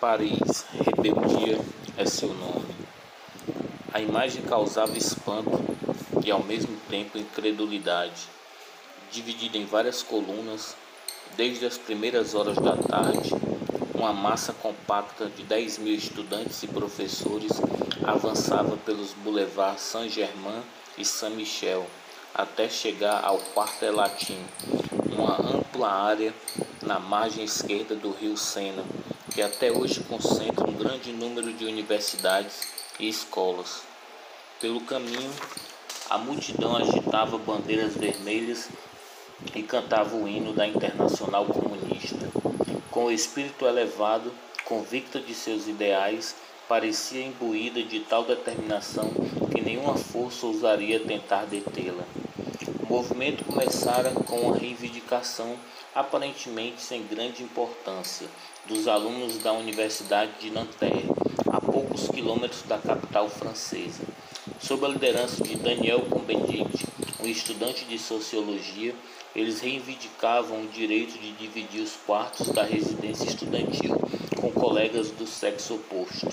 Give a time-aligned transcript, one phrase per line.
[0.00, 1.58] Paris, rebeldia
[1.96, 2.74] é seu nome.
[3.94, 5.58] A imagem causava espanto
[6.22, 8.28] e ao mesmo tempo incredulidade.
[9.10, 10.76] Dividida em várias colunas,
[11.34, 13.30] desde as primeiras horas da tarde,
[13.94, 17.52] uma massa compacta de 10 mil estudantes e professores
[18.04, 20.62] avançava pelos boulevards Saint-Germain
[20.98, 21.86] e Saint-Michel
[22.34, 24.44] até chegar ao Quartel Latim,
[25.10, 26.34] uma ampla área
[26.82, 28.84] na margem esquerda do rio Sena,
[29.36, 32.68] que até hoje concentra um grande número de universidades
[32.98, 33.82] e escolas.
[34.58, 35.30] Pelo caminho,
[36.08, 38.70] a multidão agitava bandeiras vermelhas
[39.54, 42.26] e cantava o hino da Internacional Comunista.
[42.90, 44.32] Com o espírito elevado,
[44.64, 46.34] convicta de seus ideais,
[46.66, 49.10] parecia imbuída de tal determinação
[49.52, 52.04] que nenhuma força ousaria tentar detê-la.
[52.82, 55.58] O movimento começara com uma reivindicação
[55.94, 58.26] aparentemente sem grande importância
[58.68, 61.08] dos alunos da Universidade de Nanterre,
[61.52, 64.02] a poucos quilômetros da capital francesa.
[64.60, 66.86] Sob a liderança de Daniel Cohn-Bendit,
[67.20, 68.94] um estudante de sociologia,
[69.36, 73.94] eles reivindicavam o direito de dividir os quartos da residência estudantil
[74.40, 76.28] com colegas do sexo oposto.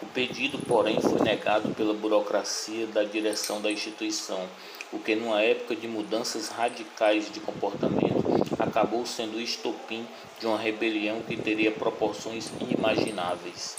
[0.00, 4.48] O pedido, porém, foi negado pela burocracia da direção da instituição,
[4.90, 8.15] o que, numa época de mudanças radicais de comportamento,
[8.76, 10.06] acabou sendo o estopim
[10.38, 13.74] de uma rebelião que teria proporções inimagináveis.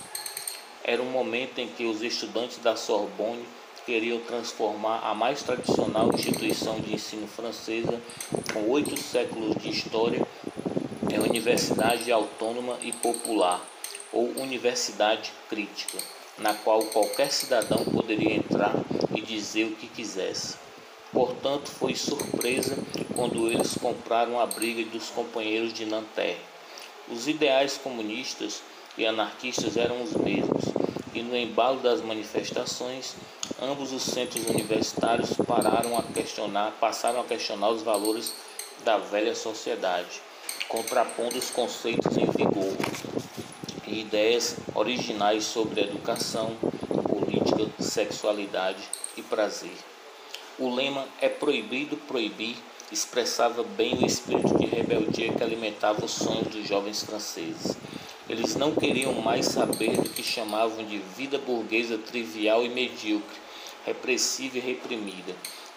[0.83, 3.45] Era um momento em que os estudantes da Sorbonne
[3.85, 8.01] queriam transformar a mais tradicional instituição de ensino francesa,
[8.51, 10.25] com oito séculos de história,
[11.13, 13.63] em universidade autônoma e popular,
[14.11, 15.99] ou universidade crítica,
[16.39, 18.73] na qual qualquer cidadão poderia entrar
[19.15, 20.66] e dizer o que quisesse.
[21.17, 22.77] Portanto, foi surpresa
[23.15, 26.37] quando eles compraram a briga dos companheiros de Nanterre.
[27.09, 28.61] Os ideais comunistas
[28.95, 30.65] e anarquistas eram os mesmos,
[31.15, 33.15] e no embalo das manifestações,
[33.59, 38.35] ambos os centros universitários pararam a questionar, passaram a questionar os valores
[38.85, 40.21] da velha sociedade,
[40.69, 42.77] contrapondo os conceitos em vigor
[43.87, 46.55] e ideias originais sobre educação,
[47.09, 49.96] política, sexualidade e prazer.
[50.59, 52.55] O lema é proibido proibir
[52.91, 57.77] expressava bem o espírito de rebeldia que alimentava os sonhos dos jovens franceses.
[58.27, 63.37] Eles não queriam mais saber do que chamavam de vida burguesa trivial e medíocre,
[63.85, 65.35] repressiva e reprimida,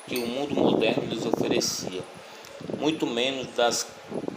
[0.09, 2.03] que o mundo moderno lhes oferecia,
[2.79, 3.87] muito menos das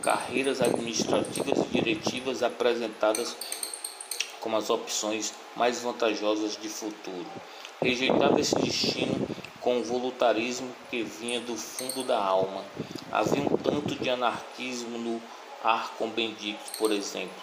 [0.02, 3.34] carreiras administrativas e diretivas apresentadas
[4.42, 7.26] como as opções mais vantajosas de futuro.
[7.82, 9.33] Rejeitava esse destino
[9.64, 12.64] com o voluntarismo que vinha do fundo da alma.
[13.10, 15.22] Havia um tanto de anarquismo no
[15.64, 17.42] Arcon Bendito, por exemplo.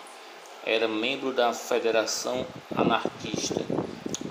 [0.64, 3.64] Era membro da Federação Anarquista,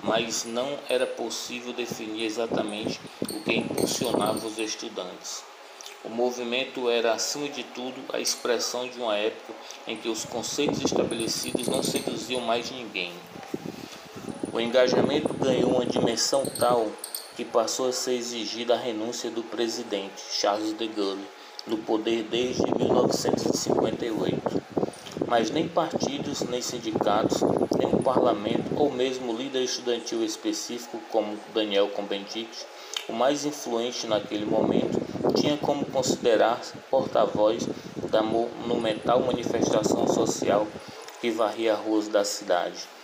[0.04, 5.42] mas não era possível definir exatamente o que impulsionava os estudantes.
[6.04, 9.52] O movimento era, acima de tudo, a expressão de uma época
[9.88, 13.12] em que os conceitos estabelecidos não seduziam mais ninguém.
[14.52, 16.88] O engajamento ganhou uma dimensão tal
[17.40, 21.24] que passou a ser exigida a renúncia do presidente Charles de Gaulle
[21.66, 24.62] no poder desde 1958.
[25.26, 27.40] Mas nem partidos, nem sindicatos,
[27.78, 32.50] nem o parlamento ou mesmo líder estudantil específico como Daniel Cohn-Bendit,
[33.08, 35.00] o mais influente naquele momento,
[35.34, 37.66] tinha como considerar-se porta-voz
[38.10, 40.66] da monumental manifestação social
[41.22, 42.99] que varria as ruas da cidade.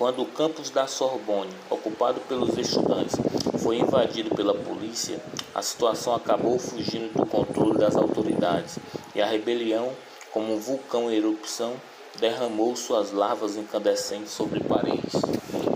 [0.00, 3.14] Quando o campus da Sorbonne, ocupado pelos estudantes,
[3.62, 5.22] foi invadido pela polícia,
[5.54, 8.78] a situação acabou fugindo do controle das autoridades
[9.14, 9.92] e a rebelião,
[10.32, 11.74] como um vulcão em erupção,
[12.18, 15.12] derramou suas larvas incandescentes sobre Paris.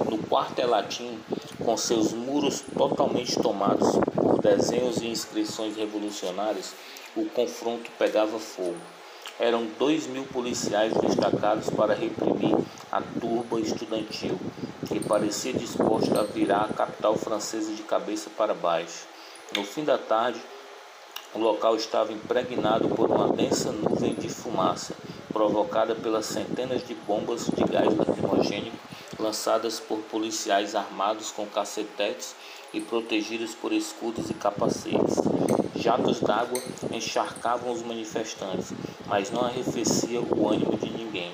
[0.08, 1.20] No quartel latim,
[1.62, 6.72] com seus muros totalmente tomados por desenhos e inscrições revolucionárias,
[7.14, 8.80] o confronto pegava fogo.
[9.38, 12.56] Eram dois mil policiais destacados para reprimir
[12.90, 14.38] a turba estudantil,
[14.86, 19.06] que parecia disposta a virar a capital francesa de cabeça para baixo.
[19.56, 20.40] No fim da tarde,
[21.34, 24.94] o local estava impregnado por uma densa nuvem de fumaça,
[25.32, 28.72] provocada pelas centenas de bombas de gás lacrimogêneo
[29.19, 32.37] lançadas por policiais armados com cacetetes
[32.72, 35.19] e protegidos por escudos e capacetes.
[35.76, 36.62] Jatos d'água
[36.93, 38.73] encharcavam os manifestantes,
[39.06, 41.32] mas não arrefeciam o ânimo de ninguém.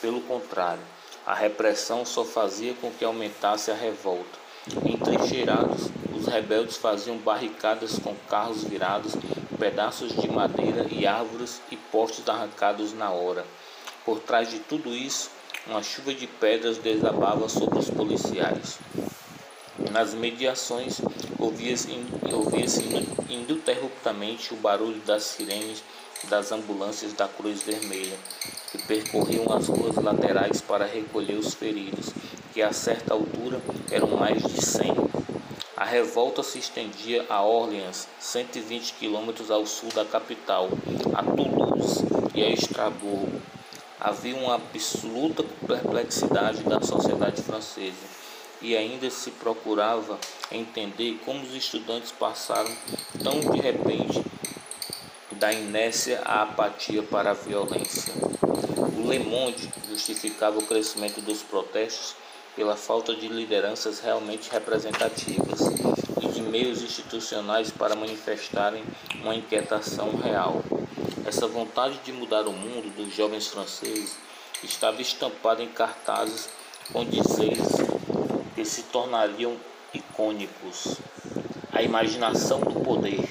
[0.00, 0.82] Pelo contrário,
[1.26, 4.38] a repressão só fazia com que aumentasse a revolta.
[4.84, 9.14] Entrincheirados, os rebeldes faziam barricadas com carros virados,
[9.58, 13.44] pedaços de madeira e árvores e postes arrancados na hora.
[14.04, 15.30] Por trás de tudo isso,
[15.66, 18.78] uma chuva de pedras desabava sobre os policiais.
[19.90, 21.00] Nas mediações,
[21.38, 21.88] ouvia-se
[22.32, 22.66] ouvia
[23.28, 25.82] ininterruptamente o barulho das sirenes
[26.24, 28.16] das ambulâncias da Cruz Vermelha,
[28.72, 32.10] que percorriam as ruas laterais para recolher os feridos,
[32.52, 34.92] que a certa altura eram mais de cem.
[35.76, 40.68] A revolta se estendia a Orleans, 120 quilômetros ao sul da capital,
[41.14, 42.04] a Toulouse
[42.34, 43.40] e a Estrasburgo.
[44.00, 48.17] Havia uma absoluta perplexidade da sociedade francesa
[48.60, 50.18] e ainda se procurava
[50.50, 52.70] entender como os estudantes passaram
[53.22, 54.22] tão de repente
[55.32, 58.12] da inércia à apatia para a violência.
[58.96, 62.16] O Le Monde justificava o crescimento dos protestos
[62.56, 65.60] pela falta de lideranças realmente representativas
[66.20, 68.82] e de meios institucionais para manifestarem
[69.22, 70.64] uma inquietação real.
[71.24, 74.16] Essa vontade de mudar o mundo dos jovens franceses
[74.64, 76.48] estava estampada em cartazes
[76.92, 77.97] com dizeres
[78.58, 79.56] que se tornariam
[79.94, 80.96] icônicos.
[81.70, 83.30] A imaginação do poder.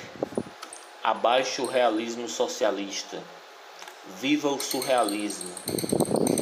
[1.03, 3.21] Abaixo o realismo socialista.
[4.21, 5.51] Viva o surrealismo.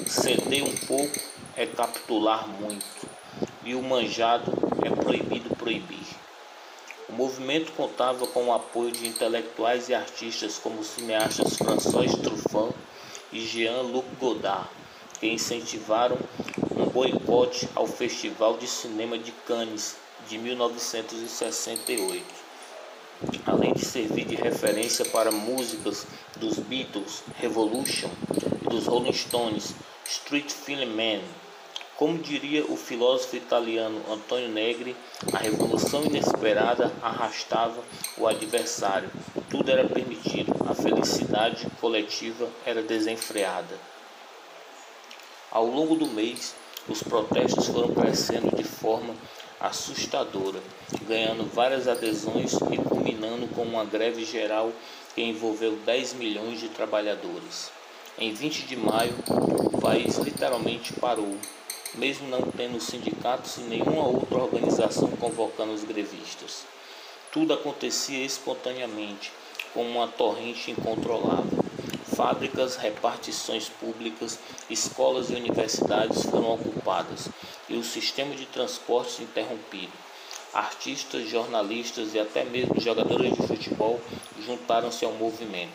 [0.05, 1.19] Ceder um pouco
[1.55, 3.09] é capitular muito.
[3.63, 4.53] E o manjado
[4.85, 6.05] é proibido proibir.
[7.09, 12.75] O movimento contava com o apoio de intelectuais e artistas como os cineastas François Truffaut
[13.33, 14.69] e Jean-Luc Godard,
[15.19, 16.19] que incentivaram
[16.77, 19.95] um boicote ao Festival de Cinema de Cannes
[20.27, 22.25] de 1968.
[23.45, 26.05] Além de servir de referência para músicas
[26.35, 28.09] dos Beatles, Revolution
[28.61, 29.73] e dos Rolling Stones,
[30.05, 31.21] Street Film Man.
[31.95, 34.97] Como diria o filósofo italiano Antonio Negri,
[35.31, 37.81] a revolução inesperada arrastava
[38.17, 39.09] o adversário.
[39.49, 43.79] Tudo era permitido, a felicidade coletiva era desenfreada.
[45.49, 46.53] Ao longo do mês,
[46.87, 49.15] os protestos foram crescendo de forma
[49.59, 50.59] assustadora,
[51.07, 54.71] ganhando várias adesões e culminando com uma greve geral
[55.15, 57.71] que envolveu 10 milhões de trabalhadores.
[58.17, 61.37] Em 20 de maio, o país literalmente parou,
[61.95, 66.65] mesmo não tendo sindicatos e nenhuma outra organização convocando os grevistas.
[67.31, 69.31] Tudo acontecia espontaneamente,
[69.73, 71.64] como uma torrente incontrolável.
[72.15, 74.39] Fábricas, repartições públicas,
[74.69, 77.27] escolas e universidades foram ocupadas
[77.67, 79.91] e o sistema de transportes interrompido.
[80.53, 83.99] Artistas, jornalistas e até mesmo jogadores de futebol
[84.39, 85.73] juntaram-se ao movimento.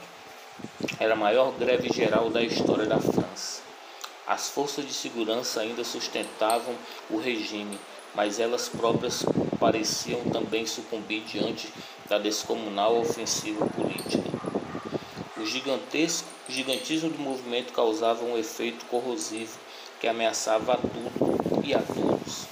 [0.99, 3.61] Era a maior greve geral da história da França.
[4.27, 6.75] As forças de segurança ainda sustentavam
[7.11, 7.79] o regime,
[8.15, 9.23] mas elas próprias
[9.59, 11.69] pareciam também sucumbir diante
[12.09, 14.30] da descomunal ofensiva política.
[15.41, 19.59] O gigantesco gigantismo do movimento causava um efeito corrosivo
[19.99, 22.45] que ameaçava a tudo e a todos.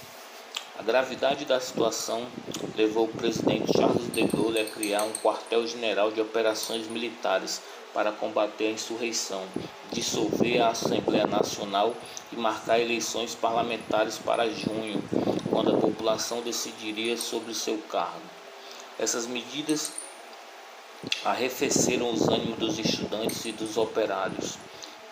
[0.79, 2.27] A gravidade da situação
[2.75, 7.61] levou o presidente Charles de Gaulle a criar um quartel-general de operações militares
[7.93, 9.45] para combater a insurreição,
[9.93, 11.95] dissolver a Assembleia Nacional
[12.33, 15.05] e marcar eleições parlamentares para junho,
[15.51, 18.23] quando a população decidiria sobre seu cargo.
[18.99, 19.93] Essas medidas
[21.25, 24.59] arrefeceram os ânimos dos estudantes e dos operários,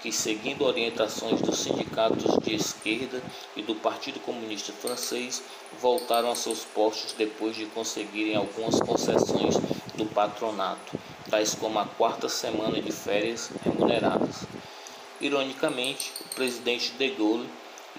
[0.00, 3.22] que, seguindo orientações dos sindicatos de esquerda
[3.56, 5.42] e do Partido Comunista Francês,
[5.80, 9.56] voltaram a seus postos depois de conseguirem algumas concessões
[9.94, 10.98] do patronato,
[11.30, 14.44] tais como a quarta semana de férias remuneradas.
[15.20, 17.48] Ironicamente, o presidente de Gaulle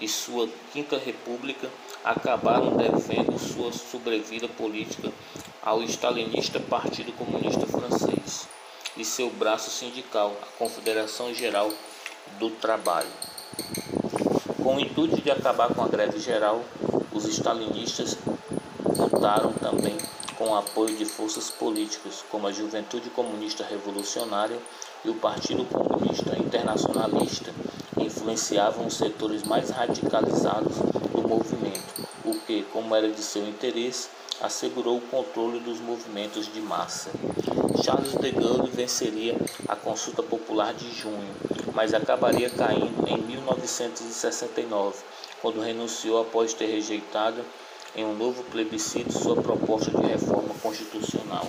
[0.00, 1.68] e sua Quinta República
[2.04, 5.12] acabaram devendo sua sobrevida política
[5.68, 8.48] ao stalinista Partido Comunista Francês
[8.96, 11.70] e seu braço sindical, a Confederação Geral
[12.38, 13.10] do Trabalho.
[14.62, 16.64] Com o intuito de acabar com a greve geral,
[17.12, 18.16] os stalinistas
[18.96, 19.94] contaram também
[20.38, 24.58] com o apoio de forças políticas como a Juventude Comunista Revolucionária
[25.04, 27.52] e o Partido Comunista Internacionalista,
[27.92, 30.78] que influenciavam os setores mais radicalizados
[31.12, 34.08] do movimento, o que, como era de seu interesse,
[34.40, 37.10] assegurou o controle dos movimentos de massa.
[37.84, 39.36] Charles de Gaulle venceria
[39.68, 41.34] a consulta popular de junho,
[41.74, 44.96] mas acabaria caindo em 1969,
[45.40, 47.44] quando renunciou após ter rejeitado
[47.96, 51.46] em um novo plebiscito sua proposta de reforma constitucional.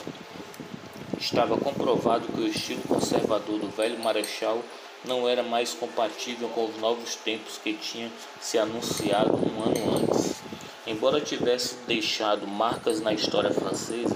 [1.20, 4.60] Estava comprovado que o estilo conservador do velho marechal
[5.06, 10.39] não era mais compatível com os novos tempos que tinha se anunciado um ano antes.
[10.90, 14.16] Embora tivesse deixado marcas na história francesa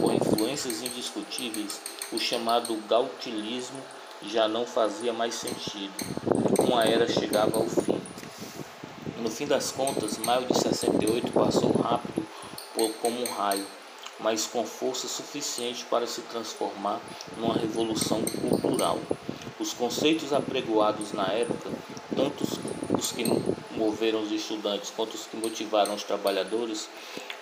[0.00, 1.78] por influências indiscutíveis,
[2.10, 3.78] o chamado gautilismo
[4.22, 5.92] já não fazia mais sentido.
[6.58, 8.00] Um uma era chegava ao fim.
[9.18, 12.26] No fim das contas, maio de 68 passou rápido
[13.02, 13.66] como um raio,
[14.18, 16.98] mas com força suficiente para se transformar
[17.36, 18.98] numa revolução cultural.
[19.60, 21.70] Os conceitos apregoados na época,
[22.16, 22.46] tanto
[23.06, 23.24] os que
[23.76, 26.88] moveram os estudantes quanto os que motivaram os trabalhadores,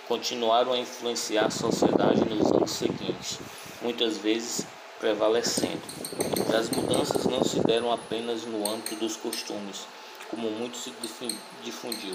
[0.06, 3.38] continuaram a influenciar a sociedade nos anos seguintes,
[3.80, 4.66] muitas vezes
[5.00, 5.80] prevalecendo.
[6.54, 9.86] As mudanças não se deram apenas no âmbito dos costumes,
[10.30, 10.92] como muito se
[11.62, 12.14] difundiu.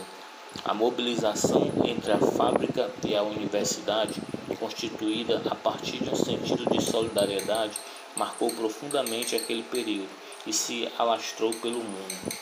[0.63, 4.22] A mobilização entre a fábrica e a universidade,
[4.60, 7.74] constituída a partir de um sentido de solidariedade,
[8.15, 10.10] marcou profundamente aquele período
[10.46, 12.39] e se alastrou pelo mundo.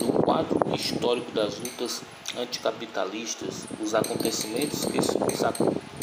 [0.00, 2.02] No quadro histórico das lutas
[2.36, 4.98] anticapitalistas, os acontecimentos que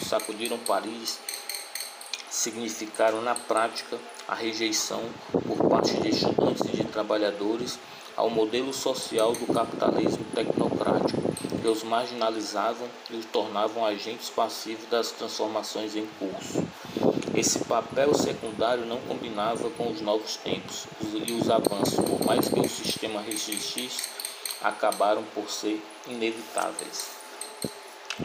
[0.04, 1.20] sacudiram Paris
[2.30, 5.02] significaram na prática a rejeição
[5.32, 7.78] por parte de estudantes e de trabalhadores
[8.16, 11.22] ao modelo social do capitalismo tecnocrático,
[11.62, 16.66] que os marginalizavam e os tornavam agentes passivos das transformações em curso.
[17.36, 22.60] Esse papel secundário não combinava com os novos tempos e os avanços, por mais que
[22.60, 24.08] o sistema resistisse,
[24.62, 27.10] acabaram por ser inevitáveis.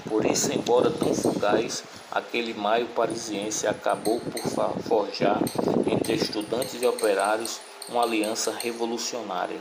[0.07, 4.43] Por isso, embora tão fugaz, aquele maio parisiense acabou por
[4.83, 5.41] forjar
[5.91, 9.57] entre estudantes e operários uma aliança revolucionária.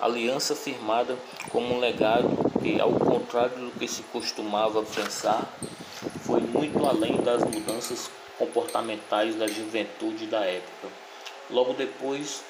[0.00, 1.18] Aliança firmada
[1.50, 2.30] como um legado
[2.62, 5.46] que, ao contrário do que se costumava pensar,
[6.24, 10.88] foi muito além das mudanças comportamentais da juventude da época.
[11.50, 12.42] Logo depois,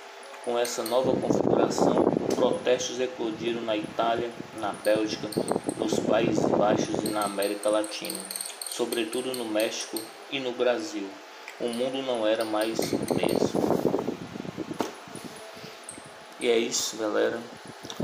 [0.45, 5.29] com essa nova configuração, protestos eclodiram na Itália, na Bélgica,
[5.77, 8.19] nos Países Baixos e na América Latina,
[8.71, 10.01] sobretudo no México
[10.31, 11.09] e no Brasil.
[11.61, 13.77] O mundo não era mais o mesmo.
[16.39, 17.41] E é isso, galera.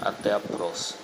[0.00, 1.01] Até a próxima.